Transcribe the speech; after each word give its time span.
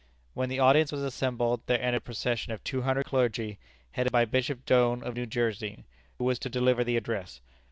When 0.33 0.49
the 0.49 0.57
audience 0.57 0.91
were 0.91 1.05
assembled, 1.05 1.61
there 1.67 1.79
entered 1.79 1.97
a 1.97 2.01
procession 2.01 2.51
of 2.51 2.63
two 2.63 2.81
hundred 2.81 3.05
clergy, 3.05 3.59
headed 3.91 4.11
by 4.11 4.25
Bishop 4.25 4.65
Doane 4.65 5.03
of 5.03 5.13
New 5.13 5.27
Jersey, 5.27 5.85
who 6.17 6.23
was 6.23 6.39
to 6.39 6.49
deliver 6.49 6.83
the 6.83 6.97
address. 6.97 7.39